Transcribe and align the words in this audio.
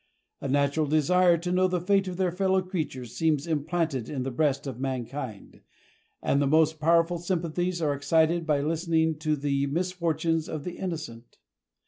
A 0.41 0.47
natural 0.47 0.87
desire 0.87 1.37
to 1.37 1.51
know 1.51 1.67
the 1.67 1.79
fate 1.79 2.07
of 2.07 2.17
their 2.17 2.31
fellow 2.31 2.63
creatures 2.63 3.15
seems 3.15 3.45
implanted 3.45 4.09
in 4.09 4.23
the 4.23 4.31
breast 4.31 4.65
of 4.65 4.79
mankind, 4.79 5.61
and 6.23 6.41
the 6.41 6.47
most 6.47 6.79
powerful 6.79 7.19
sympathies 7.19 7.83
are 7.83 7.93
excited 7.93 8.47
by 8.47 8.61
listening 8.61 9.19
to 9.19 9.35
the 9.35 9.67
misfortunes 9.67 10.49
of 10.49 10.63
the 10.63 10.79
innocent. 10.79 11.37